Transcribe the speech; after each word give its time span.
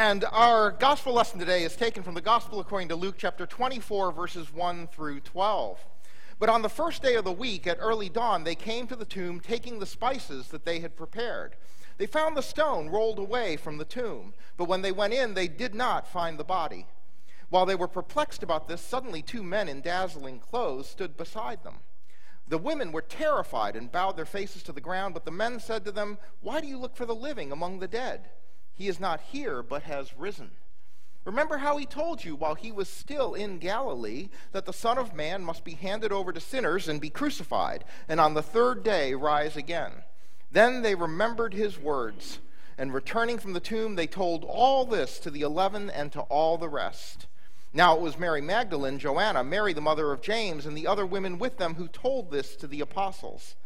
And 0.00 0.24
our 0.30 0.70
gospel 0.70 1.12
lesson 1.12 1.40
today 1.40 1.64
is 1.64 1.74
taken 1.74 2.04
from 2.04 2.14
the 2.14 2.20
gospel 2.20 2.60
according 2.60 2.86
to 2.90 2.94
Luke 2.94 3.16
chapter 3.18 3.46
24, 3.46 4.12
verses 4.12 4.54
1 4.54 4.86
through 4.86 5.18
12. 5.18 5.84
But 6.38 6.48
on 6.48 6.62
the 6.62 6.68
first 6.68 7.02
day 7.02 7.16
of 7.16 7.24
the 7.24 7.32
week, 7.32 7.66
at 7.66 7.78
early 7.80 8.08
dawn, 8.08 8.44
they 8.44 8.54
came 8.54 8.86
to 8.86 8.94
the 8.94 9.04
tomb 9.04 9.40
taking 9.40 9.80
the 9.80 9.86
spices 9.86 10.50
that 10.50 10.64
they 10.64 10.78
had 10.78 10.96
prepared. 10.96 11.56
They 11.96 12.06
found 12.06 12.36
the 12.36 12.42
stone 12.42 12.90
rolled 12.90 13.18
away 13.18 13.56
from 13.56 13.76
the 13.76 13.84
tomb, 13.84 14.34
but 14.56 14.68
when 14.68 14.82
they 14.82 14.92
went 14.92 15.14
in, 15.14 15.34
they 15.34 15.48
did 15.48 15.74
not 15.74 16.06
find 16.06 16.38
the 16.38 16.44
body. 16.44 16.86
While 17.48 17.66
they 17.66 17.74
were 17.74 17.88
perplexed 17.88 18.44
about 18.44 18.68
this, 18.68 18.80
suddenly 18.80 19.20
two 19.20 19.42
men 19.42 19.68
in 19.68 19.80
dazzling 19.80 20.38
clothes 20.38 20.88
stood 20.88 21.16
beside 21.16 21.64
them. 21.64 21.78
The 22.46 22.56
women 22.56 22.92
were 22.92 23.02
terrified 23.02 23.74
and 23.74 23.90
bowed 23.90 24.16
their 24.16 24.24
faces 24.24 24.62
to 24.62 24.72
the 24.72 24.80
ground, 24.80 25.14
but 25.14 25.24
the 25.24 25.32
men 25.32 25.58
said 25.58 25.84
to 25.86 25.90
them, 25.90 26.18
Why 26.40 26.60
do 26.60 26.68
you 26.68 26.78
look 26.78 26.94
for 26.94 27.04
the 27.04 27.16
living 27.16 27.50
among 27.50 27.80
the 27.80 27.88
dead? 27.88 28.30
He 28.78 28.86
is 28.86 29.00
not 29.00 29.20
here, 29.32 29.62
but 29.62 29.82
has 29.82 30.16
risen. 30.16 30.52
Remember 31.24 31.58
how 31.58 31.76
he 31.76 31.84
told 31.84 32.24
you 32.24 32.36
while 32.36 32.54
he 32.54 32.70
was 32.70 32.88
still 32.88 33.34
in 33.34 33.58
Galilee 33.58 34.28
that 34.52 34.66
the 34.66 34.72
Son 34.72 34.96
of 34.96 35.14
Man 35.14 35.42
must 35.42 35.64
be 35.64 35.74
handed 35.74 36.12
over 36.12 36.32
to 36.32 36.40
sinners 36.40 36.88
and 36.88 37.00
be 37.00 37.10
crucified, 37.10 37.84
and 38.08 38.20
on 38.20 38.34
the 38.34 38.42
third 38.42 38.84
day 38.84 39.14
rise 39.14 39.56
again. 39.56 39.90
Then 40.52 40.82
they 40.82 40.94
remembered 40.94 41.52
his 41.52 41.76
words, 41.76 42.38
and 42.78 42.94
returning 42.94 43.38
from 43.38 43.52
the 43.52 43.60
tomb, 43.60 43.96
they 43.96 44.06
told 44.06 44.44
all 44.44 44.86
this 44.86 45.18
to 45.18 45.30
the 45.30 45.42
eleven 45.42 45.90
and 45.90 46.12
to 46.12 46.20
all 46.20 46.56
the 46.56 46.68
rest. 46.68 47.26
Now 47.74 47.96
it 47.96 48.00
was 48.00 48.16
Mary 48.16 48.40
Magdalene, 48.40 49.00
Joanna, 49.00 49.42
Mary 49.42 49.72
the 49.72 49.80
mother 49.80 50.12
of 50.12 50.22
James, 50.22 50.66
and 50.66 50.76
the 50.76 50.86
other 50.86 51.04
women 51.04 51.38
with 51.38 51.58
them 51.58 51.74
who 51.74 51.88
told 51.88 52.30
this 52.30 52.54
to 52.56 52.68
the 52.68 52.80
apostles. 52.80 53.56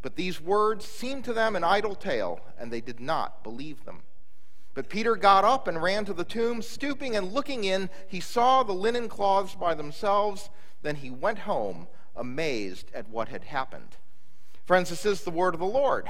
But 0.00 0.16
these 0.16 0.40
words 0.40 0.86
seemed 0.86 1.24
to 1.26 1.34
them 1.34 1.54
an 1.54 1.62
idle 1.62 1.94
tale, 1.94 2.40
and 2.58 2.72
they 2.72 2.80
did 2.80 2.98
not 2.98 3.44
believe 3.44 3.84
them. 3.84 4.02
But 4.74 4.88
Peter 4.88 5.16
got 5.16 5.44
up 5.44 5.68
and 5.68 5.82
ran 5.82 6.04
to 6.06 6.14
the 6.14 6.24
tomb. 6.24 6.62
Stooping 6.62 7.14
and 7.16 7.32
looking 7.32 7.64
in, 7.64 7.90
he 8.08 8.20
saw 8.20 8.62
the 8.62 8.72
linen 8.72 9.08
cloths 9.08 9.54
by 9.54 9.74
themselves. 9.74 10.48
Then 10.82 10.96
he 10.96 11.10
went 11.10 11.40
home, 11.40 11.88
amazed 12.16 12.90
at 12.94 13.08
what 13.08 13.28
had 13.28 13.44
happened. 13.44 13.96
Friends, 14.64 14.90
this 14.90 15.04
is 15.04 15.22
the 15.22 15.30
word 15.30 15.54
of 15.54 15.60
the 15.60 15.66
Lord. 15.66 16.08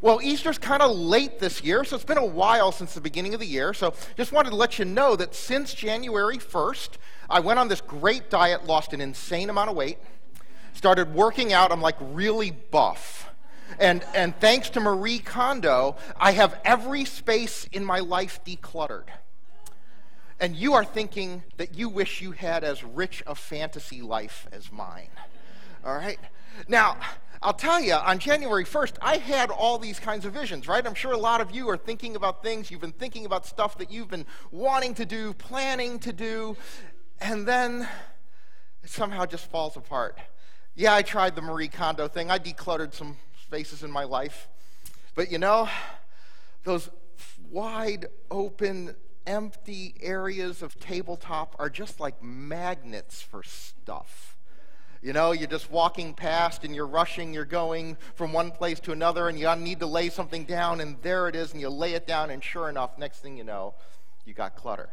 Well, 0.00 0.20
Easter's 0.20 0.58
kind 0.58 0.82
of 0.82 0.96
late 0.96 1.38
this 1.38 1.62
year, 1.62 1.84
so 1.84 1.94
it's 1.94 2.04
been 2.04 2.18
a 2.18 2.26
while 2.26 2.72
since 2.72 2.92
the 2.92 3.00
beginning 3.00 3.34
of 3.34 3.40
the 3.40 3.46
year. 3.46 3.72
So 3.72 3.94
just 4.16 4.32
wanted 4.32 4.50
to 4.50 4.56
let 4.56 4.78
you 4.80 4.84
know 4.84 5.14
that 5.14 5.32
since 5.32 5.72
January 5.72 6.38
1st, 6.38 6.90
I 7.30 7.38
went 7.38 7.60
on 7.60 7.68
this 7.68 7.80
great 7.80 8.28
diet, 8.28 8.66
lost 8.66 8.92
an 8.92 9.00
insane 9.00 9.48
amount 9.48 9.70
of 9.70 9.76
weight, 9.76 9.98
started 10.72 11.14
working 11.14 11.52
out. 11.52 11.70
I'm 11.70 11.80
like 11.80 11.94
really 12.00 12.50
buff. 12.50 13.31
And, 13.78 14.04
and 14.14 14.38
thanks 14.38 14.70
to 14.70 14.80
Marie 14.80 15.18
Kondo, 15.18 15.96
I 16.16 16.32
have 16.32 16.60
every 16.64 17.04
space 17.04 17.66
in 17.72 17.84
my 17.84 18.00
life 18.00 18.40
decluttered. 18.44 19.08
And 20.40 20.56
you 20.56 20.74
are 20.74 20.84
thinking 20.84 21.42
that 21.56 21.76
you 21.78 21.88
wish 21.88 22.20
you 22.20 22.32
had 22.32 22.64
as 22.64 22.82
rich 22.82 23.22
a 23.26 23.34
fantasy 23.34 24.02
life 24.02 24.48
as 24.52 24.72
mine. 24.72 25.10
All 25.84 25.94
right? 25.94 26.18
Now, 26.68 26.96
I'll 27.40 27.52
tell 27.52 27.80
you, 27.80 27.94
on 27.94 28.18
January 28.18 28.64
1st, 28.64 28.98
I 29.00 29.16
had 29.16 29.50
all 29.50 29.78
these 29.78 29.98
kinds 29.98 30.24
of 30.24 30.32
visions, 30.32 30.68
right? 30.68 30.86
I'm 30.86 30.94
sure 30.94 31.12
a 31.12 31.16
lot 31.16 31.40
of 31.40 31.50
you 31.50 31.68
are 31.70 31.76
thinking 31.76 32.14
about 32.14 32.42
things. 32.42 32.70
You've 32.70 32.80
been 32.80 32.92
thinking 32.92 33.26
about 33.26 33.46
stuff 33.46 33.78
that 33.78 33.90
you've 33.90 34.08
been 34.08 34.26
wanting 34.52 34.94
to 34.94 35.04
do, 35.04 35.32
planning 35.34 35.98
to 36.00 36.12
do, 36.12 36.56
and 37.20 37.46
then 37.46 37.88
it 38.82 38.90
somehow 38.90 39.26
just 39.26 39.50
falls 39.50 39.76
apart. 39.76 40.18
Yeah, 40.74 40.94
I 40.94 41.02
tried 41.02 41.34
the 41.34 41.42
Marie 41.42 41.68
Kondo 41.68 42.08
thing. 42.08 42.30
I 42.30 42.38
decluttered 42.38 42.94
some 42.94 43.16
spaces 43.52 43.82
in 43.82 43.90
my 43.90 44.04
life. 44.04 44.48
But 45.14 45.30
you 45.30 45.36
know, 45.36 45.68
those 46.64 46.88
wide 47.50 48.06
open, 48.30 48.94
empty 49.26 49.94
areas 50.00 50.62
of 50.62 50.80
tabletop 50.80 51.54
are 51.58 51.68
just 51.68 52.00
like 52.00 52.22
magnets 52.22 53.20
for 53.20 53.42
stuff. 53.42 54.38
You 55.02 55.12
know, 55.12 55.32
you're 55.32 55.50
just 55.50 55.70
walking 55.70 56.14
past 56.14 56.64
and 56.64 56.74
you're 56.74 56.86
rushing, 56.86 57.34
you're 57.34 57.44
going 57.44 57.98
from 58.14 58.32
one 58.32 58.52
place 58.52 58.80
to 58.80 58.92
another, 58.92 59.28
and 59.28 59.38
you 59.38 59.54
need 59.56 59.80
to 59.80 59.86
lay 59.86 60.08
something 60.08 60.44
down, 60.44 60.80
and 60.80 60.96
there 61.02 61.28
it 61.28 61.36
is, 61.36 61.52
and 61.52 61.60
you 61.60 61.68
lay 61.68 61.92
it 61.92 62.06
down, 62.06 62.30
and 62.30 62.42
sure 62.42 62.70
enough, 62.70 62.96
next 62.96 63.18
thing 63.18 63.36
you 63.36 63.44
know, 63.44 63.74
you 64.24 64.32
got 64.32 64.56
clutter. 64.56 64.88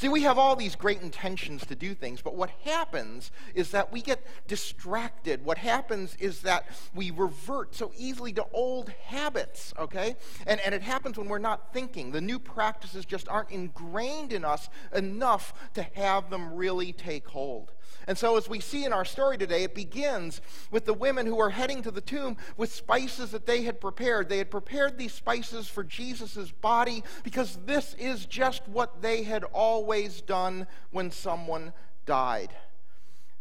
See, 0.00 0.08
we 0.08 0.22
have 0.22 0.38
all 0.38 0.56
these 0.56 0.76
great 0.76 1.02
intentions 1.02 1.66
to 1.66 1.74
do 1.74 1.94
things, 1.94 2.22
but 2.22 2.34
what 2.34 2.48
happens 2.64 3.30
is 3.54 3.72
that 3.72 3.92
we 3.92 4.00
get 4.00 4.26
distracted. 4.48 5.44
What 5.44 5.58
happens 5.58 6.16
is 6.18 6.40
that 6.40 6.64
we 6.94 7.10
revert 7.10 7.74
so 7.74 7.92
easily 7.98 8.32
to 8.32 8.46
old 8.54 8.88
habits, 9.04 9.74
okay? 9.78 10.16
And, 10.46 10.58
and 10.60 10.74
it 10.74 10.80
happens 10.80 11.18
when 11.18 11.28
we're 11.28 11.36
not 11.36 11.74
thinking. 11.74 12.12
The 12.12 12.22
new 12.22 12.38
practices 12.38 13.04
just 13.04 13.28
aren't 13.28 13.50
ingrained 13.50 14.32
in 14.32 14.42
us 14.42 14.70
enough 14.94 15.52
to 15.74 15.82
have 15.82 16.30
them 16.30 16.54
really 16.54 16.94
take 16.94 17.28
hold. 17.28 17.70
And 18.06 18.16
so, 18.16 18.36
as 18.36 18.48
we 18.48 18.60
see 18.60 18.84
in 18.84 18.92
our 18.92 19.04
story 19.04 19.36
today, 19.36 19.64
it 19.64 19.74
begins 19.74 20.40
with 20.70 20.84
the 20.84 20.94
women 20.94 21.26
who 21.26 21.38
are 21.40 21.50
heading 21.50 21.82
to 21.82 21.90
the 21.90 22.00
tomb 22.00 22.36
with 22.56 22.72
spices 22.72 23.30
that 23.30 23.46
they 23.46 23.62
had 23.62 23.80
prepared. 23.80 24.28
They 24.28 24.38
had 24.38 24.50
prepared 24.50 24.98
these 24.98 25.12
spices 25.12 25.68
for 25.68 25.84
Jesus' 25.84 26.50
body 26.50 27.04
because 27.22 27.58
this 27.66 27.94
is 27.94 28.26
just 28.26 28.66
what 28.68 29.02
they 29.02 29.22
had 29.22 29.44
always 29.44 30.20
done 30.22 30.66
when 30.90 31.10
someone 31.10 31.72
died. 32.06 32.50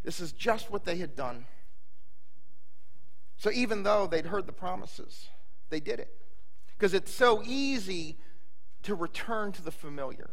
This 0.04 0.20
is 0.20 0.32
just 0.32 0.70
what 0.72 0.86
they 0.86 0.98
had 0.98 1.16
done. 1.16 1.46
So, 3.38 3.52
even 3.52 3.84
though 3.84 4.08
they'd 4.08 4.26
heard 4.26 4.46
the 4.46 4.52
promises, 4.52 5.30
they 5.70 5.80
did 5.80 6.00
it. 6.00 6.14
Because 6.78 6.94
it's 6.94 7.14
so 7.14 7.42
easy 7.46 8.18
to 8.84 8.96
return 8.96 9.52
to 9.54 9.62
the 9.62 9.72
familiar. 9.72 10.32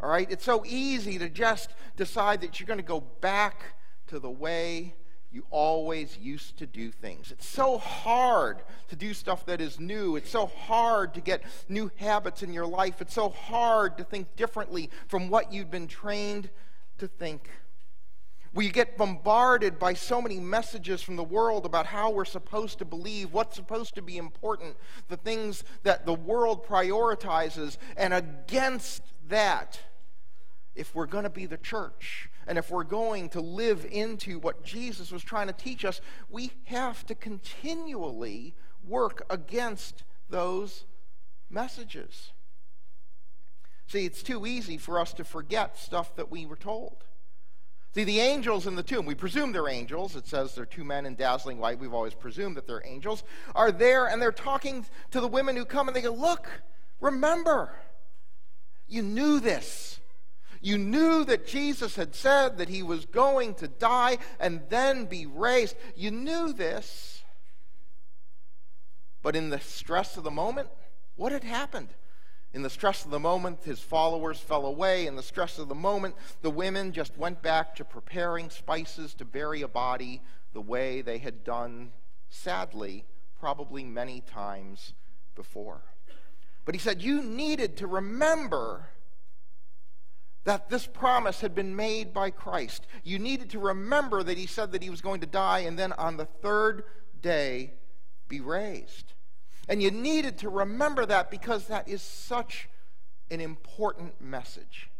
All 0.00 0.08
right? 0.08 0.30
It's 0.30 0.44
so 0.44 0.64
easy 0.66 1.18
to 1.18 1.28
just 1.28 1.70
decide 1.96 2.40
that 2.42 2.60
you're 2.60 2.66
going 2.66 2.78
to 2.78 2.84
go 2.84 3.00
back 3.00 3.74
to 4.08 4.18
the 4.18 4.30
way 4.30 4.94
you 5.30 5.44
always 5.50 6.16
used 6.16 6.56
to 6.58 6.66
do 6.66 6.90
things. 6.90 7.30
It's 7.30 7.46
so 7.46 7.78
hard 7.78 8.62
to 8.88 8.96
do 8.96 9.12
stuff 9.12 9.44
that 9.46 9.60
is 9.60 9.78
new. 9.78 10.16
It's 10.16 10.30
so 10.30 10.46
hard 10.46 11.14
to 11.14 11.20
get 11.20 11.42
new 11.68 11.90
habits 11.96 12.42
in 12.42 12.52
your 12.52 12.66
life. 12.66 13.02
It's 13.02 13.14
so 13.14 13.28
hard 13.28 13.98
to 13.98 14.04
think 14.04 14.34
differently 14.36 14.90
from 15.08 15.28
what 15.28 15.52
you've 15.52 15.70
been 15.70 15.88
trained 15.88 16.48
to 16.98 17.08
think. 17.08 17.50
We 18.54 18.70
get 18.70 18.96
bombarded 18.96 19.78
by 19.78 19.92
so 19.92 20.22
many 20.22 20.40
messages 20.40 21.02
from 21.02 21.16
the 21.16 21.24
world 21.24 21.66
about 21.66 21.84
how 21.84 22.08
we're 22.10 22.24
supposed 22.24 22.78
to 22.78 22.86
believe, 22.86 23.34
what's 23.34 23.54
supposed 23.54 23.94
to 23.96 24.02
be 24.02 24.16
important, 24.16 24.76
the 25.08 25.18
things 25.18 25.62
that 25.82 26.06
the 26.06 26.14
world 26.14 26.64
prioritizes, 26.64 27.76
and 27.98 28.14
against 28.14 29.02
that, 29.28 29.80
if 30.74 30.94
we're 30.94 31.06
going 31.06 31.24
to 31.24 31.30
be 31.30 31.46
the 31.46 31.56
church 31.56 32.28
and 32.46 32.58
if 32.58 32.70
we're 32.70 32.84
going 32.84 33.28
to 33.30 33.40
live 33.40 33.86
into 33.90 34.38
what 34.38 34.62
Jesus 34.62 35.10
was 35.10 35.24
trying 35.24 35.46
to 35.48 35.52
teach 35.52 35.84
us, 35.84 36.00
we 36.28 36.52
have 36.64 37.04
to 37.06 37.14
continually 37.14 38.54
work 38.86 39.24
against 39.30 40.04
those 40.28 40.84
messages. 41.50 42.32
See, 43.88 44.04
it's 44.04 44.22
too 44.22 44.46
easy 44.46 44.78
for 44.78 44.98
us 44.98 45.12
to 45.14 45.24
forget 45.24 45.78
stuff 45.78 46.14
that 46.16 46.30
we 46.30 46.46
were 46.46 46.56
told. 46.56 47.04
See, 47.94 48.04
the 48.04 48.20
angels 48.20 48.66
in 48.66 48.76
the 48.76 48.82
tomb, 48.82 49.06
we 49.06 49.14
presume 49.14 49.52
they're 49.52 49.70
angels. 49.70 50.16
It 50.16 50.26
says 50.26 50.54
they're 50.54 50.66
two 50.66 50.84
men 50.84 51.06
in 51.06 51.14
dazzling 51.14 51.58
white. 51.58 51.78
We've 51.78 51.94
always 51.94 52.12
presumed 52.12 52.56
that 52.56 52.66
they're 52.66 52.82
angels, 52.84 53.24
are 53.54 53.72
there 53.72 54.06
and 54.06 54.20
they're 54.20 54.32
talking 54.32 54.84
to 55.12 55.20
the 55.20 55.28
women 55.28 55.56
who 55.56 55.64
come 55.64 55.88
and 55.88 55.96
they 55.96 56.02
go, 56.02 56.12
Look, 56.12 56.46
remember, 57.00 57.74
you 58.88 59.02
knew 59.02 59.40
this. 59.40 59.98
You 60.60 60.78
knew 60.78 61.24
that 61.24 61.46
Jesus 61.46 61.96
had 61.96 62.14
said 62.14 62.58
that 62.58 62.68
he 62.68 62.82
was 62.82 63.06
going 63.06 63.54
to 63.54 63.68
die 63.68 64.18
and 64.40 64.62
then 64.68 65.06
be 65.06 65.26
raised. 65.26 65.76
You 65.94 66.10
knew 66.10 66.52
this. 66.52 67.22
But 69.22 69.36
in 69.36 69.50
the 69.50 69.60
stress 69.60 70.16
of 70.16 70.24
the 70.24 70.30
moment, 70.30 70.68
what 71.16 71.32
had 71.32 71.44
happened? 71.44 71.88
In 72.52 72.62
the 72.62 72.70
stress 72.70 73.04
of 73.04 73.10
the 73.10 73.20
moment, 73.20 73.64
his 73.64 73.80
followers 73.80 74.38
fell 74.38 74.66
away. 74.66 75.06
In 75.06 75.16
the 75.16 75.22
stress 75.22 75.58
of 75.58 75.68
the 75.68 75.74
moment, 75.74 76.14
the 76.42 76.50
women 76.50 76.92
just 76.92 77.18
went 77.18 77.42
back 77.42 77.76
to 77.76 77.84
preparing 77.84 78.50
spices 78.50 79.14
to 79.14 79.24
bury 79.24 79.62
a 79.62 79.68
body 79.68 80.22
the 80.52 80.60
way 80.60 81.02
they 81.02 81.18
had 81.18 81.44
done, 81.44 81.92
sadly, 82.30 83.04
probably 83.38 83.84
many 83.84 84.20
times 84.20 84.94
before. 85.34 85.82
But 86.66 86.74
he 86.74 86.78
said, 86.78 87.00
You 87.00 87.22
needed 87.22 87.78
to 87.78 87.86
remember 87.86 88.90
that 90.44 90.68
this 90.68 90.86
promise 90.86 91.40
had 91.40 91.54
been 91.54 91.74
made 91.74 92.12
by 92.12 92.30
Christ. 92.30 92.86
You 93.02 93.18
needed 93.18 93.50
to 93.50 93.58
remember 93.58 94.22
that 94.22 94.36
he 94.36 94.46
said 94.46 94.72
that 94.72 94.82
he 94.82 94.90
was 94.90 95.00
going 95.00 95.20
to 95.22 95.26
die 95.26 95.60
and 95.60 95.78
then 95.78 95.92
on 95.94 96.18
the 96.18 96.26
third 96.26 96.84
day 97.22 97.72
be 98.28 98.40
raised. 98.40 99.14
And 99.68 99.82
you 99.82 99.90
needed 99.90 100.38
to 100.38 100.48
remember 100.48 101.06
that 101.06 101.30
because 101.30 101.66
that 101.66 101.88
is 101.88 102.02
such 102.02 102.68
an 103.30 103.40
important 103.40 104.20
message. 104.20 104.90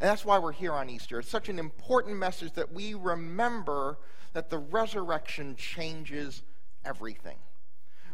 And 0.00 0.10
that's 0.10 0.24
why 0.24 0.38
we're 0.38 0.52
here 0.52 0.72
on 0.72 0.90
Easter. 0.90 1.20
It's 1.20 1.28
such 1.28 1.48
an 1.48 1.58
important 1.58 2.16
message 2.16 2.52
that 2.54 2.72
we 2.72 2.94
remember 2.94 3.98
that 4.32 4.50
the 4.50 4.58
resurrection 4.58 5.54
changes 5.56 6.42
everything. 6.84 7.38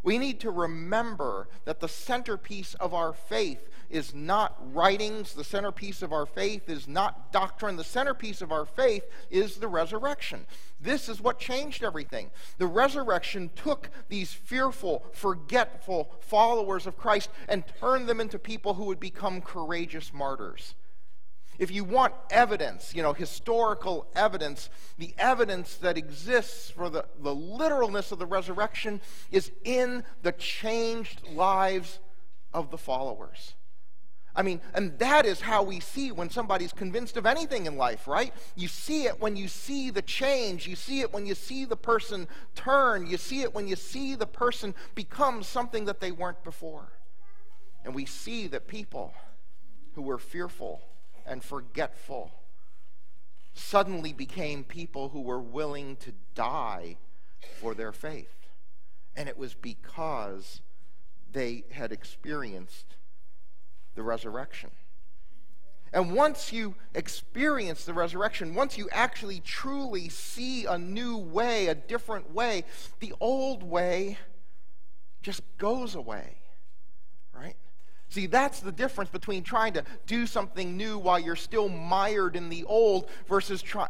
We 0.02 0.18
need 0.18 0.40
to 0.40 0.50
remember 0.50 1.48
that 1.64 1.80
the 1.80 1.88
centerpiece 1.88 2.74
of 2.74 2.92
our 2.92 3.12
faith 3.12 3.68
is 3.88 4.14
not 4.14 4.56
writings, 4.74 5.34
the 5.34 5.44
centerpiece 5.44 6.02
of 6.02 6.12
our 6.12 6.26
faith 6.26 6.68
is 6.68 6.88
not 6.88 7.30
doctrine, 7.30 7.76
the 7.76 7.84
centerpiece 7.84 8.40
of 8.40 8.50
our 8.50 8.64
faith 8.64 9.04
is 9.30 9.56
the 9.56 9.68
resurrection. 9.68 10.46
This 10.80 11.08
is 11.08 11.20
what 11.20 11.38
changed 11.38 11.84
everything. 11.84 12.30
The 12.58 12.66
resurrection 12.66 13.50
took 13.54 13.90
these 14.08 14.32
fearful, 14.32 15.04
forgetful 15.12 16.10
followers 16.20 16.86
of 16.86 16.96
Christ 16.96 17.30
and 17.48 17.64
turned 17.78 18.08
them 18.08 18.20
into 18.20 18.38
people 18.38 18.74
who 18.74 18.86
would 18.86 19.00
become 19.00 19.40
courageous 19.40 20.12
martyrs. 20.12 20.74
If 21.58 21.70
you 21.70 21.84
want 21.84 22.14
evidence, 22.30 22.94
you 22.94 23.02
know, 23.02 23.12
historical 23.12 24.06
evidence, 24.14 24.70
the 24.98 25.14
evidence 25.18 25.76
that 25.76 25.98
exists 25.98 26.70
for 26.70 26.88
the, 26.88 27.04
the 27.20 27.34
literalness 27.34 28.10
of 28.10 28.18
the 28.18 28.26
resurrection 28.26 29.00
is 29.30 29.52
in 29.64 30.04
the 30.22 30.32
changed 30.32 31.22
lives 31.28 32.00
of 32.54 32.70
the 32.70 32.78
followers. 32.78 33.54
I 34.34 34.42
mean, 34.42 34.62
and 34.72 34.98
that 34.98 35.26
is 35.26 35.42
how 35.42 35.62
we 35.62 35.80
see 35.80 36.10
when 36.10 36.30
somebody's 36.30 36.72
convinced 36.72 37.18
of 37.18 37.26
anything 37.26 37.66
in 37.66 37.76
life, 37.76 38.08
right? 38.08 38.32
You 38.56 38.66
see 38.66 39.04
it 39.04 39.20
when 39.20 39.36
you 39.36 39.46
see 39.46 39.90
the 39.90 40.00
change. 40.00 40.66
You 40.66 40.74
see 40.74 41.00
it 41.00 41.12
when 41.12 41.26
you 41.26 41.34
see 41.34 41.66
the 41.66 41.76
person 41.76 42.26
turn. 42.54 43.06
You 43.06 43.18
see 43.18 43.42
it 43.42 43.54
when 43.54 43.68
you 43.68 43.76
see 43.76 44.14
the 44.14 44.26
person 44.26 44.74
become 44.94 45.42
something 45.42 45.84
that 45.84 46.00
they 46.00 46.12
weren't 46.12 46.42
before. 46.44 46.88
And 47.84 47.94
we 47.94 48.06
see 48.06 48.46
that 48.48 48.68
people 48.68 49.12
who 49.94 50.02
were 50.02 50.18
fearful 50.18 50.80
and 51.26 51.42
forgetful 51.42 52.32
suddenly 53.54 54.12
became 54.12 54.64
people 54.64 55.10
who 55.10 55.20
were 55.20 55.40
willing 55.40 55.96
to 55.96 56.12
die 56.34 56.96
for 57.60 57.74
their 57.74 57.92
faith. 57.92 58.48
And 59.16 59.28
it 59.28 59.36
was 59.36 59.54
because 59.54 60.62
they 61.32 61.64
had 61.70 61.92
experienced 61.92 62.96
the 63.94 64.02
resurrection. 64.02 64.70
And 65.92 66.14
once 66.14 66.52
you 66.52 66.74
experience 66.94 67.84
the 67.84 67.92
resurrection, 67.92 68.54
once 68.54 68.78
you 68.78 68.88
actually 68.90 69.40
truly 69.40 70.08
see 70.08 70.64
a 70.64 70.78
new 70.78 71.18
way, 71.18 71.66
a 71.66 71.74
different 71.74 72.34
way, 72.34 72.64
the 73.00 73.12
old 73.20 73.62
way 73.62 74.16
just 75.20 75.42
goes 75.58 75.94
away? 75.94 76.36
See, 78.12 78.26
that's 78.26 78.60
the 78.60 78.72
difference 78.72 79.08
between 79.08 79.42
trying 79.42 79.72
to 79.72 79.84
do 80.06 80.26
something 80.26 80.76
new 80.76 80.98
while 80.98 81.18
you're 81.18 81.34
still 81.34 81.70
mired 81.70 82.36
in 82.36 82.50
the 82.50 82.62
old 82.64 83.08
versus 83.26 83.62
try, 83.62 83.88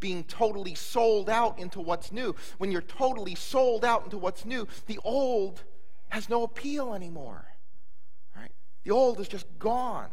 being 0.00 0.24
totally 0.24 0.74
sold 0.74 1.30
out 1.30 1.56
into 1.60 1.80
what's 1.80 2.10
new. 2.10 2.34
When 2.58 2.72
you're 2.72 2.82
totally 2.82 3.36
sold 3.36 3.84
out 3.84 4.02
into 4.02 4.18
what's 4.18 4.44
new, 4.44 4.66
the 4.86 4.98
old 5.04 5.62
has 6.08 6.28
no 6.28 6.42
appeal 6.42 6.94
anymore. 6.94 7.46
Right? 8.36 8.50
The 8.82 8.90
old 8.90 9.20
is 9.20 9.28
just 9.28 9.46
gone. 9.60 10.10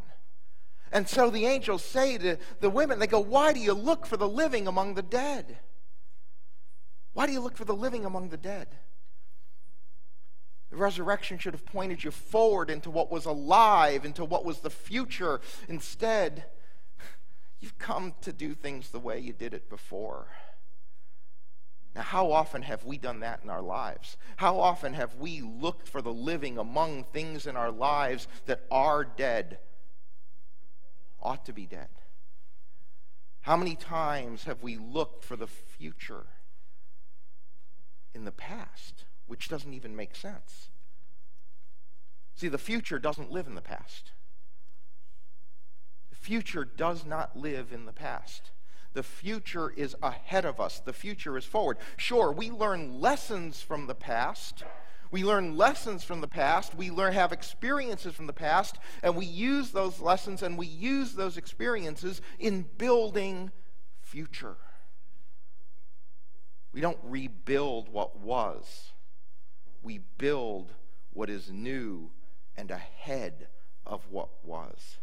And 0.92 1.10
so 1.10 1.32
the 1.32 1.48
angels 1.48 1.84
say 1.84 2.20
to 2.20 2.38
the 2.60 2.70
women, 2.70 3.00
they 3.00 3.08
go, 3.08 3.20
Why 3.20 3.54
do 3.54 3.60
you 3.60 3.74
look 3.74 4.06
for 4.06 4.18
the 4.18 4.30
living 4.30 4.68
among 4.68 4.94
the 4.94 5.02
dead? 5.02 5.58
Why 7.14 7.26
do 7.26 7.34
you 7.34 7.40
look 7.40 7.58
for 7.58 7.66
the 7.66 7.76
living 7.76 8.06
among 8.06 8.30
the 8.30 8.38
dead? 8.38 8.68
The 10.70 10.78
resurrection 10.78 11.38
should 11.38 11.54
have 11.54 11.66
pointed 11.66 12.04
you 12.04 12.12
forward 12.12 12.70
into 12.70 12.90
what 12.90 13.12
was 13.12 13.26
alive, 13.26 14.04
into 14.04 14.26
what 14.26 14.44
was 14.44 14.60
the 14.60 14.70
future. 14.70 15.40
Instead, 15.70 16.46
you've 17.60 17.78
come 17.78 18.14
to 18.22 18.34
do 18.34 18.54
things 18.54 18.90
the 18.90 19.00
way 19.00 19.20
you 19.20 19.34
did 19.34 19.54
it 19.54 19.70
before. 19.70 20.28
Now, 21.96 22.02
how 22.04 22.32
often 22.32 22.62
have 22.62 22.84
we 22.84 22.98
done 22.98 23.22
that 23.22 23.40
in 23.44 23.50
our 23.50 23.62
lives? 23.62 24.18
How 24.36 24.60
often 24.60 24.94
have 24.94 25.16
we 25.16 25.42
looked 25.42 25.88
for 25.88 26.02
the 26.02 26.14
living 26.14 26.58
among 26.58 27.06
things 27.06 27.48
in 27.48 27.56
our 27.56 27.72
lives 27.72 28.28
that 28.46 28.66
are 28.70 29.04
dead, 29.04 29.58
ought 31.20 31.46
to 31.46 31.54
be 31.54 31.66
dead? 31.66 31.90
How 33.42 33.56
many 33.56 33.76
times 33.76 34.44
have 34.44 34.62
we 34.62 34.78
looked 34.78 35.24
for 35.24 35.38
the 35.38 35.48
future 35.48 36.26
in 38.14 38.26
the 38.26 38.32
past? 38.32 39.06
Which 39.28 39.50
doesn't 39.50 39.74
even 39.74 39.96
make 39.96 40.16
sense. 40.16 40.70
See, 42.36 42.48
the 42.48 42.58
future 42.58 43.00
doesn't 43.00 43.32
live 43.32 43.48
in 43.48 43.56
the 43.56 43.62
past. 43.62 44.12
The 46.10 46.16
future 46.16 46.66
does 46.66 47.06
not 47.06 47.38
live 47.38 47.72
in 47.72 47.86
the 47.86 47.94
past. 47.94 48.52
The 48.94 49.04
future 49.04 49.70
is 49.70 49.96
ahead 50.02 50.46
of 50.46 50.60
us. 50.60 50.80
The 50.80 50.94
future 50.94 51.38
is 51.38 51.46
forward. 51.46 51.78
Sure, 51.98 52.32
we 52.32 52.50
learn 52.50 53.00
lessons 53.00 53.62
from 53.62 53.88
the 53.88 53.96
past. 53.96 54.64
We 55.12 55.24
learn 55.24 55.56
lessons 55.56 56.04
from 56.04 56.22
the 56.22 56.28
past. 56.28 56.76
We 56.76 56.92
learn 56.92 57.14
have 57.14 57.32
experiences 57.32 58.14
from 58.14 58.28
the 58.28 58.34
past, 58.34 58.78
and 59.02 59.16
we 59.16 59.26
use 59.26 59.72
those 59.72 60.00
lessons 60.00 60.44
and 60.44 60.58
we 60.58 60.68
use 60.68 61.14
those 61.14 61.38
experiences 61.38 62.22
in 62.40 62.66
building 62.78 63.52
future. 64.02 64.58
We 66.74 66.82
don't 66.82 67.00
rebuild 67.04 67.90
what 67.90 68.20
was 68.20 68.92
we 69.88 70.02
build 70.18 70.74
what 71.14 71.30
is 71.30 71.50
new 71.50 72.12
and 72.58 72.72
ahead 72.72 73.48
of 73.86 74.02
what 74.10 74.28
was. 74.44 74.98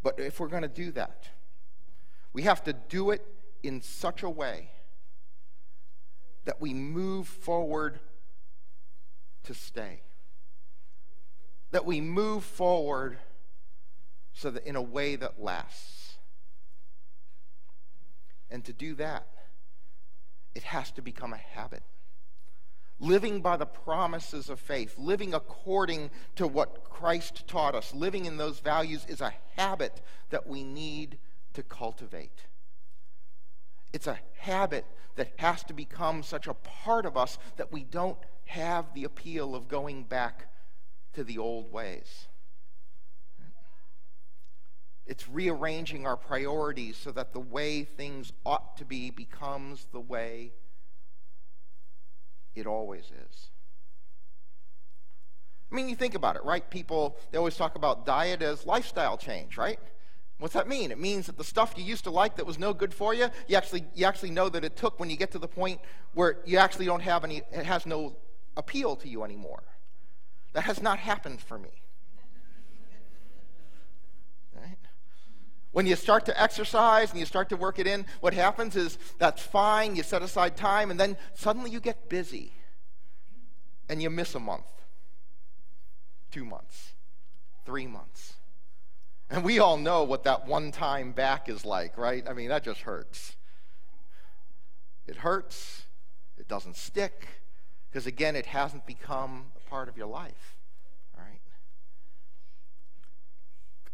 But 0.00 0.20
if 0.20 0.38
we're 0.38 0.46
going 0.46 0.62
to 0.62 0.68
do 0.68 0.92
that, 0.92 1.26
we 2.32 2.42
have 2.42 2.62
to 2.62 2.72
do 2.72 3.10
it 3.10 3.26
in 3.64 3.82
such 3.82 4.22
a 4.22 4.30
way 4.30 4.70
that 6.44 6.60
we 6.60 6.72
move 6.72 7.26
forward 7.26 7.98
to 9.42 9.54
stay. 9.54 10.02
That 11.72 11.84
we 11.84 12.00
move 12.00 12.44
forward 12.44 13.18
so 14.32 14.52
that 14.52 14.64
in 14.64 14.76
a 14.76 14.82
way 14.82 15.16
that 15.16 15.42
lasts. 15.42 16.14
And 18.48 18.64
to 18.66 18.72
do 18.72 18.94
that, 18.94 19.26
it 20.54 20.64
has 20.64 20.90
to 20.92 21.02
become 21.02 21.32
a 21.32 21.36
habit. 21.36 21.82
Living 22.98 23.40
by 23.40 23.56
the 23.56 23.66
promises 23.66 24.48
of 24.48 24.60
faith, 24.60 24.94
living 24.96 25.34
according 25.34 26.10
to 26.36 26.46
what 26.46 26.84
Christ 26.84 27.48
taught 27.48 27.74
us, 27.74 27.92
living 27.94 28.26
in 28.26 28.36
those 28.36 28.60
values 28.60 29.04
is 29.08 29.20
a 29.20 29.34
habit 29.56 30.00
that 30.30 30.46
we 30.46 30.62
need 30.62 31.18
to 31.54 31.62
cultivate. 31.62 32.46
It's 33.92 34.06
a 34.06 34.20
habit 34.38 34.86
that 35.16 35.32
has 35.38 35.64
to 35.64 35.74
become 35.74 36.22
such 36.22 36.46
a 36.46 36.54
part 36.54 37.04
of 37.04 37.16
us 37.16 37.38
that 37.56 37.72
we 37.72 37.82
don't 37.82 38.18
have 38.44 38.94
the 38.94 39.04
appeal 39.04 39.54
of 39.54 39.68
going 39.68 40.04
back 40.04 40.48
to 41.14 41.24
the 41.24 41.38
old 41.38 41.72
ways. 41.72 42.28
It's 45.06 45.28
rearranging 45.28 46.06
our 46.06 46.16
priorities 46.16 46.96
so 46.96 47.10
that 47.12 47.32
the 47.32 47.40
way 47.40 47.84
things 47.84 48.32
ought 48.46 48.76
to 48.78 48.84
be 48.84 49.10
becomes 49.10 49.86
the 49.92 50.00
way 50.00 50.52
it 52.54 52.66
always 52.66 53.04
is. 53.04 53.50
I 55.70 55.74
mean, 55.74 55.88
you 55.88 55.96
think 55.96 56.14
about 56.14 56.36
it, 56.36 56.44
right? 56.44 56.68
People, 56.68 57.16
they 57.30 57.38
always 57.38 57.56
talk 57.56 57.76
about 57.76 58.04
diet 58.04 58.42
as 58.42 58.66
lifestyle 58.66 59.16
change, 59.16 59.56
right? 59.56 59.78
What's 60.38 60.54
that 60.54 60.68
mean? 60.68 60.90
It 60.90 60.98
means 60.98 61.26
that 61.26 61.38
the 61.38 61.44
stuff 61.44 61.74
you 61.76 61.84
used 61.84 62.04
to 62.04 62.10
like 62.10 62.36
that 62.36 62.44
was 62.44 62.58
no 62.58 62.74
good 62.74 62.92
for 62.92 63.14
you, 63.14 63.28
you 63.48 63.56
actually, 63.56 63.84
you 63.94 64.04
actually 64.04 64.30
know 64.30 64.48
that 64.48 64.64
it 64.64 64.76
took 64.76 65.00
when 65.00 65.08
you 65.08 65.16
get 65.16 65.30
to 65.32 65.38
the 65.38 65.48
point 65.48 65.80
where 66.14 66.38
you 66.44 66.58
actually 66.58 66.86
don't 66.86 67.00
have 67.00 67.24
any, 67.24 67.38
it 67.52 67.64
has 67.64 67.86
no 67.86 68.16
appeal 68.56 68.96
to 68.96 69.08
you 69.08 69.24
anymore. 69.24 69.62
That 70.52 70.64
has 70.64 70.82
not 70.82 70.98
happened 70.98 71.40
for 71.40 71.58
me. 71.58 71.70
When 75.72 75.86
you 75.86 75.96
start 75.96 76.26
to 76.26 76.40
exercise 76.40 77.10
and 77.10 77.18
you 77.18 77.26
start 77.26 77.48
to 77.48 77.56
work 77.56 77.78
it 77.78 77.86
in, 77.86 78.04
what 78.20 78.34
happens 78.34 78.76
is 78.76 78.98
that's 79.18 79.42
fine, 79.42 79.96
you 79.96 80.02
set 80.02 80.22
aside 80.22 80.56
time, 80.56 80.90
and 80.90 81.00
then 81.00 81.16
suddenly 81.34 81.70
you 81.70 81.80
get 81.80 82.08
busy 82.08 82.52
and 83.88 84.02
you 84.02 84.10
miss 84.10 84.34
a 84.34 84.40
month, 84.40 84.66
two 86.30 86.44
months, 86.44 86.92
three 87.64 87.86
months. 87.86 88.34
And 89.30 89.44
we 89.44 89.58
all 89.58 89.78
know 89.78 90.04
what 90.04 90.24
that 90.24 90.46
one 90.46 90.72
time 90.72 91.12
back 91.12 91.48
is 91.48 91.64
like, 91.64 91.96
right? 91.96 92.22
I 92.28 92.34
mean, 92.34 92.50
that 92.50 92.64
just 92.64 92.82
hurts. 92.82 93.36
It 95.06 95.16
hurts, 95.16 95.84
it 96.36 96.48
doesn't 96.48 96.76
stick, 96.76 97.26
because 97.90 98.06
again, 98.06 98.36
it 98.36 98.46
hasn't 98.46 98.86
become 98.86 99.46
a 99.56 99.70
part 99.70 99.88
of 99.88 99.96
your 99.96 100.06
life. 100.06 100.58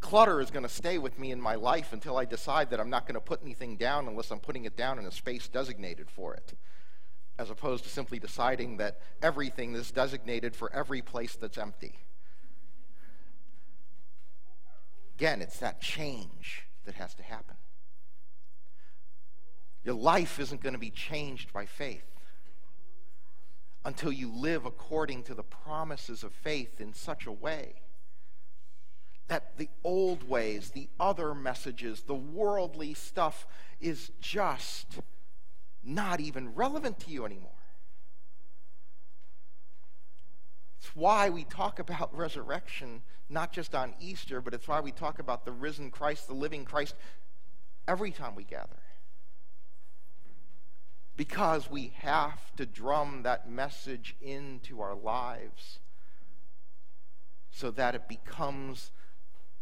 Clutter 0.00 0.40
is 0.40 0.50
going 0.50 0.62
to 0.62 0.69
stay 0.69 0.99
with 0.99 1.19
me 1.19 1.33
in 1.33 1.40
my 1.40 1.55
life 1.55 1.93
until 1.93 2.17
I 2.17 2.25
decide 2.25 2.71
that 2.71 2.81
I'm 2.81 2.90
not 2.90 3.07
going 3.07 3.14
to 3.14 3.21
put 3.21 3.43
anything 3.43 3.76
down 3.76 4.09
unless 4.09 4.31
I'm 4.31 4.40
putting 4.40 4.64
it 4.64 4.76
down 4.76 4.99
in 4.99 5.07
a 5.07 5.11
space 5.11 5.49
designated 5.49 6.11
for 6.11 6.35
it, 6.35 6.55
as 7.38 7.50
opposed 7.50 7.85
to 7.85 7.90
simply 7.90 8.19
deciding 8.19 8.76
that 8.78 9.00
everything 9.23 9.75
is 9.75 9.90
designated 9.90 10.55
for 10.55 10.73
every 10.73 11.02
place 11.02 11.37
that's 11.37 11.59
empty. 11.59 11.99
Again, 15.17 15.43
it's 15.43 15.59
that 15.59 15.81
change 15.81 16.62
that 16.85 16.95
has 16.95 17.14
to 17.17 17.23
happen. 17.25 17.57
Your 19.85 19.97
life 19.97 20.38
isn't 20.38 20.62
going 20.62 20.75
to 20.75 20.78
be 20.78 20.90
changed 20.90 21.52
by 21.52 21.67
faith. 21.67 22.05
until 23.85 24.12
you 24.12 24.31
live 24.31 24.67
according 24.67 25.23
to 25.25 25.35
the 25.35 25.43
promises 25.43 26.23
of 26.23 26.33
faith 26.33 26.81
in 26.81 26.93
such 26.93 27.26
a 27.26 27.33
way 27.33 27.75
that 29.28 29.56
the 29.58 29.68
old 29.85 30.28
ways, 30.28 30.70
the 30.70 30.88
other 30.99 31.35
messages, 31.35 32.02
the 32.02 32.14
worldly 32.14 32.94
stuff 32.94 33.47
is 33.80 34.11
just 34.20 35.00
not 35.85 36.20
even 36.20 36.54
relevant 36.54 36.99
to 37.00 37.11
you 37.11 37.25
anymore. 37.25 37.50
It's 40.78 40.94
why 40.94 41.28
we 41.28 41.44
talk 41.44 41.78
about 41.78 42.16
resurrection, 42.16 43.02
not 43.28 43.52
just 43.52 43.75
on 43.75 43.94
Easter, 44.00 44.40
but 44.40 44.54
it's 44.54 44.68
why 44.68 44.80
we 44.80 44.92
talk 44.92 45.18
about 45.18 45.44
the 45.44 45.52
risen 45.52 45.90
Christ, 45.90 46.26
the 46.26 46.35
living 46.35 46.64
Christ, 46.64 46.94
every 47.87 48.11
time 48.11 48.35
we 48.35 48.44
gather. 48.44 48.80
Because 51.16 51.70
we 51.70 51.92
have 51.99 52.54
to 52.56 52.64
drum 52.64 53.25
that 53.25 53.50
message 53.50 54.14
into 54.23 54.80
our 54.80 54.94
lives 54.94 55.80
so 57.50 57.70
that 57.73 57.97
it 57.97 58.08
becomes 58.08 58.92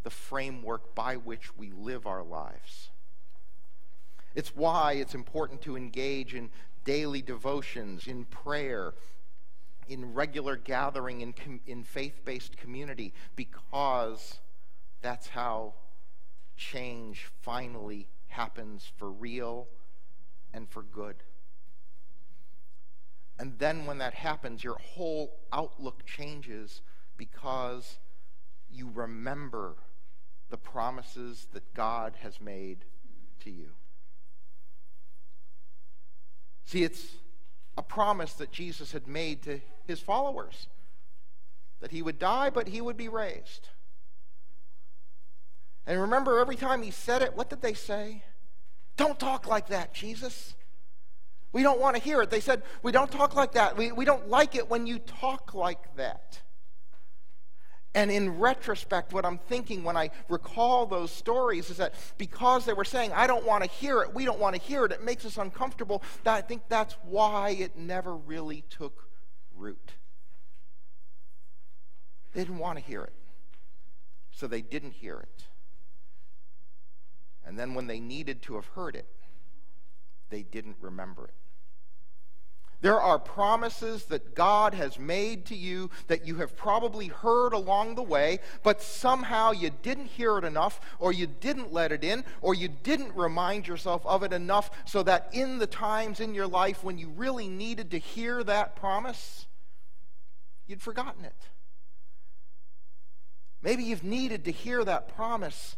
the 0.06 0.10
framework 0.10 0.94
by 0.94 1.16
which 1.16 1.56
we 1.56 1.72
live 1.72 2.06
our 2.06 2.22
lives. 2.22 2.90
It's 4.36 4.54
why 4.54 4.92
it's 4.92 5.16
important 5.16 5.62
to 5.62 5.76
engage 5.76 6.32
in 6.32 6.50
daily 6.84 7.22
devotions, 7.22 8.06
in 8.06 8.24
prayer, 8.24 8.94
in 9.88 10.14
regular 10.14 10.54
gathering 10.54 11.22
in, 11.22 11.32
com- 11.32 11.58
in 11.66 11.82
faith 11.82 12.24
based 12.24 12.56
community, 12.56 13.14
because 13.34 14.38
that's 15.02 15.26
how 15.26 15.74
change 16.56 17.26
finally 17.42 18.06
happens 18.28 18.88
for 18.98 19.10
real 19.10 19.66
and 20.54 20.70
for 20.70 20.84
good. 20.84 21.16
And 23.40 23.58
then 23.58 23.86
when 23.86 23.98
that 23.98 24.14
happens, 24.14 24.62
your 24.62 24.78
whole 24.78 25.40
outlook 25.52 26.06
changes 26.06 26.80
because 27.16 27.98
you 28.70 28.88
remember 28.94 29.74
the 30.50 30.56
promises 30.56 31.46
that 31.52 31.74
God 31.74 32.14
has 32.20 32.40
made 32.40 32.84
to 33.40 33.50
you. 33.50 33.70
See, 36.64 36.82
it's 36.82 37.04
a 37.76 37.82
promise 37.82 38.34
that 38.34 38.50
Jesus 38.50 38.92
had 38.92 39.06
made 39.06 39.42
to 39.42 39.60
his 39.86 40.00
followers 40.00 40.68
that 41.80 41.90
he 41.90 42.02
would 42.02 42.18
die, 42.18 42.50
but 42.50 42.68
he 42.68 42.80
would 42.80 42.96
be 42.96 43.08
raised. 43.08 43.68
And 45.86 46.00
remember, 46.00 46.40
every 46.40 46.56
time 46.56 46.82
he 46.82 46.90
said 46.90 47.22
it, 47.22 47.36
what 47.36 47.50
did 47.50 47.62
they 47.62 47.74
say? 47.74 48.24
Don't 48.96 49.20
talk 49.20 49.46
like 49.46 49.68
that, 49.68 49.94
Jesus. 49.94 50.54
We 51.52 51.62
don't 51.62 51.80
want 51.80 51.96
to 51.96 52.02
hear 52.02 52.22
it. 52.22 52.30
They 52.30 52.40
said, 52.40 52.62
We 52.82 52.92
don't 52.92 53.10
talk 53.10 53.34
like 53.34 53.52
that. 53.52 53.76
We, 53.76 53.92
we 53.92 54.04
don't 54.04 54.28
like 54.28 54.54
it 54.56 54.68
when 54.68 54.86
you 54.86 54.98
talk 54.98 55.54
like 55.54 55.96
that. 55.96 56.40
And 57.96 58.10
in 58.10 58.38
retrospect, 58.38 59.14
what 59.14 59.24
I'm 59.24 59.38
thinking 59.38 59.82
when 59.82 59.96
I 59.96 60.10
recall 60.28 60.84
those 60.84 61.10
stories 61.10 61.70
is 61.70 61.78
that 61.78 61.94
because 62.18 62.66
they 62.66 62.74
were 62.74 62.84
saying, 62.84 63.10
I 63.14 63.26
don't 63.26 63.46
want 63.46 63.64
to 63.64 63.70
hear 63.70 64.02
it, 64.02 64.12
we 64.12 64.26
don't 64.26 64.38
want 64.38 64.54
to 64.54 64.60
hear 64.60 64.84
it, 64.84 64.92
it 64.92 65.02
makes 65.02 65.24
us 65.24 65.38
uncomfortable, 65.38 66.02
that 66.22 66.34
I 66.34 66.42
think 66.42 66.64
that's 66.68 66.94
why 67.04 67.50
it 67.58 67.78
never 67.78 68.14
really 68.14 68.64
took 68.68 69.08
root. 69.56 69.92
They 72.34 72.42
didn't 72.42 72.58
want 72.58 72.78
to 72.78 72.84
hear 72.84 73.02
it, 73.02 73.14
so 74.30 74.46
they 74.46 74.60
didn't 74.60 74.92
hear 74.92 75.18
it. 75.20 75.44
And 77.46 77.58
then 77.58 77.72
when 77.72 77.86
they 77.86 77.98
needed 77.98 78.42
to 78.42 78.56
have 78.56 78.66
heard 78.66 78.94
it, 78.94 79.08
they 80.28 80.42
didn't 80.42 80.76
remember 80.82 81.24
it. 81.24 81.45
There 82.86 83.00
are 83.00 83.18
promises 83.18 84.04
that 84.04 84.36
God 84.36 84.72
has 84.72 84.96
made 84.96 85.46
to 85.46 85.56
you 85.56 85.90
that 86.06 86.24
you 86.24 86.36
have 86.36 86.56
probably 86.56 87.08
heard 87.08 87.52
along 87.52 87.96
the 87.96 88.02
way, 88.04 88.38
but 88.62 88.80
somehow 88.80 89.50
you 89.50 89.70
didn't 89.82 90.06
hear 90.06 90.38
it 90.38 90.44
enough, 90.44 90.80
or 91.00 91.12
you 91.12 91.26
didn't 91.26 91.72
let 91.72 91.90
it 91.90 92.04
in, 92.04 92.24
or 92.40 92.54
you 92.54 92.68
didn't 92.68 93.12
remind 93.16 93.66
yourself 93.66 94.06
of 94.06 94.22
it 94.22 94.32
enough 94.32 94.70
so 94.84 95.02
that 95.02 95.30
in 95.32 95.58
the 95.58 95.66
times 95.66 96.20
in 96.20 96.32
your 96.32 96.46
life 96.46 96.84
when 96.84 96.96
you 96.96 97.08
really 97.08 97.48
needed 97.48 97.90
to 97.90 97.98
hear 97.98 98.44
that 98.44 98.76
promise, 98.76 99.46
you'd 100.68 100.80
forgotten 100.80 101.24
it. 101.24 101.48
Maybe 103.62 103.82
you've 103.82 104.04
needed 104.04 104.44
to 104.44 104.52
hear 104.52 104.84
that 104.84 105.12
promise 105.16 105.76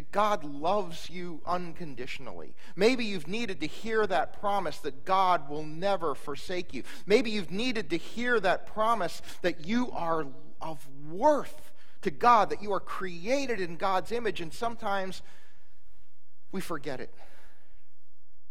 that 0.00 0.12
God 0.12 0.44
loves 0.44 1.10
you 1.10 1.42
unconditionally. 1.44 2.54
Maybe 2.74 3.04
you've 3.04 3.28
needed 3.28 3.60
to 3.60 3.66
hear 3.66 4.06
that 4.06 4.40
promise 4.40 4.78
that 4.78 5.04
God 5.04 5.50
will 5.50 5.62
never 5.62 6.14
forsake 6.14 6.72
you. 6.72 6.84
Maybe 7.04 7.30
you've 7.30 7.50
needed 7.50 7.90
to 7.90 7.98
hear 7.98 8.40
that 8.40 8.64
promise 8.64 9.20
that 9.42 9.66
you 9.66 9.90
are 9.90 10.26
of 10.58 10.88
worth 11.10 11.72
to 12.00 12.10
God, 12.10 12.48
that 12.48 12.62
you 12.62 12.72
are 12.72 12.80
created 12.80 13.60
in 13.60 13.76
God's 13.76 14.10
image, 14.10 14.40
and 14.40 14.54
sometimes 14.54 15.20
we 16.50 16.62
forget 16.62 16.98
it. 16.98 17.12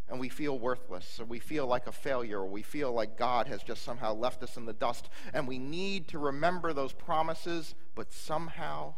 And 0.08 0.20
we 0.20 0.29
feel 0.29 0.60
worthless, 0.60 1.20
or 1.20 1.25
we 1.25 1.39
feel 1.39 1.65
like 1.65 1.88
a 1.88 1.91
failure, 1.91 2.41
or 2.41 2.48
we 2.48 2.62
feel 2.62 2.94
like 2.94 3.18
God 3.18 3.48
has 3.48 3.63
just 3.63 3.82
somehow 3.82 4.13
left 4.13 4.44
us 4.44 4.56
in 4.56 4.65
the 4.65 4.74
dust. 4.74 5.10
And 5.34 5.48
we 5.48 5.58
need 5.58 6.10
to 6.10 6.20
remember 6.20 6.74
those 6.74 6.94
promises, 6.94 7.74
but 7.96 8.13
somehow 8.13 8.94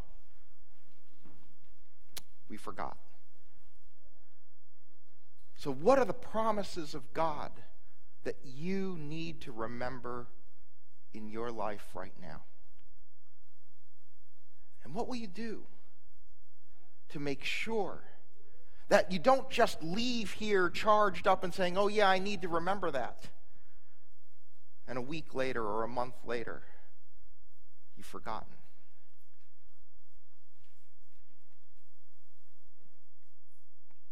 we 2.52 2.58
forgot. 2.58 2.98
So, 5.56 5.72
what 5.72 5.98
are 5.98 6.06
the 6.06 6.14
promises 6.14 6.94
of 6.94 7.14
God 7.14 7.52
that 8.24 8.36
you 8.44 8.98
need 9.00 9.42
to 9.42 9.52
remember 9.52 10.28
in 11.14 11.30
your 11.30 11.50
life 11.50 11.86
right 11.94 12.14
now? 12.22 12.42
And 14.84 14.94
what 14.94 15.08
will 15.08 15.16
you 15.16 15.28
do 15.28 15.64
to 17.10 17.20
make 17.20 17.44
sure 17.44 18.04
that 18.90 19.12
you 19.12 19.20
don't 19.20 19.50
just 19.50 19.82
leave 19.82 20.34
here 20.34 20.70
charged 20.70 21.28
up 21.28 21.46
and 21.46 21.54
saying, 21.54 21.78
oh, 21.78 21.88
yeah, 21.88 22.10
I 22.10 22.20
need 22.20 22.42
to 22.42 22.50
remember 22.50 22.92
that? 22.92 23.30
And 24.88 24.98
a 24.98 25.02
week 25.02 25.34
later 25.34 25.64
or 25.64 25.84
a 25.84 25.88
month 25.88 26.16
later, 26.26 26.64
you've 27.96 28.08
forgotten. 28.08 28.61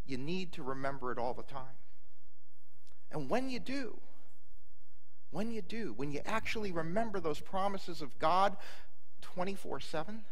You 0.09 0.17
need 0.17 0.51
to 0.53 0.63
remember 0.63 1.11
it 1.11 1.17
all 1.17 1.33
the 1.33 1.43
time. 1.43 1.77
And 3.11 3.29
when 3.29 3.49
you 3.49 3.59
do, 3.59 3.99
when 5.31 5.51
you 5.51 5.61
do, 5.61 5.93
when 5.95 6.11
you 6.11 6.21
actually 6.25 6.71
remember 6.71 7.19
those 7.19 7.39
promises 7.39 8.01
of 8.01 8.17
God 8.19 8.57
24 9.21 9.79
7, 9.79 10.23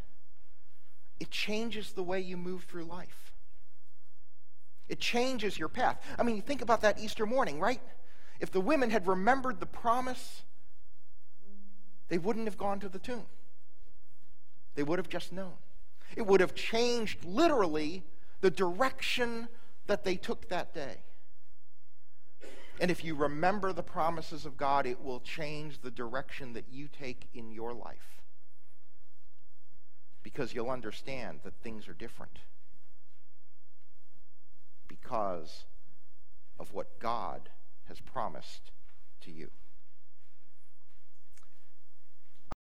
it 1.20 1.32
changes 1.32 1.94
the 1.94 2.04
way 2.04 2.20
you 2.20 2.38
move 2.38 2.64
through 2.64 2.86
life. 2.86 3.34
It 4.88 5.00
changes 5.00 5.58
your 5.58 5.70
path. 5.70 6.02
I 6.18 6.24
mean, 6.24 6.42
think 6.42 6.62
about 6.62 6.82
that 6.82 7.00
Easter 7.00 7.26
morning, 7.26 7.60
right? 7.60 7.82
If 8.40 8.52
the 8.52 8.62
women 8.62 8.90
had 8.90 9.08
remembered 9.08 9.60
the 9.60 9.66
promise, 9.66 10.44
they 12.08 12.18
wouldn't 12.18 12.46
have 12.46 12.58
gone 12.58 12.80
to 12.80 12.90
the 12.90 13.00
tomb. 13.00 13.26
They 14.76 14.84
would 14.84 15.00
have 15.00 15.10
just 15.10 15.34
known. 15.34 15.54
It 16.16 16.26
would 16.26 16.40
have 16.40 16.56
changed 16.56 17.26
literally 17.26 18.04
the 18.42 18.52
direction 18.52 19.50
that 19.88 20.04
they 20.04 20.16
took 20.16 20.50
that 20.50 20.74
day. 20.74 20.98
And 22.80 22.92
if 22.92 23.04
you 23.04 23.16
remember 23.16 23.74
the 23.74 23.84
promises 23.84 24.46
of 24.46 24.56
God, 24.56 24.86
it 24.86 25.02
will 25.04 25.20
change 25.20 25.82
the 25.82 25.90
direction 25.90 26.54
that 26.54 26.66
you 26.72 26.88
take 26.88 27.28
in 27.34 27.52
your 27.52 27.74
life. 27.74 28.22
Because 30.22 30.54
you'll 30.54 30.70
understand 30.70 31.40
that 31.44 31.56
things 31.64 31.88
are 31.88 31.94
different. 31.94 32.40
Because 34.88 35.66
of 36.60 36.74
what 36.74 37.00
God 37.00 37.50
has 37.88 38.00
promised 38.00 38.72
to 39.22 39.32
you. 39.32 39.50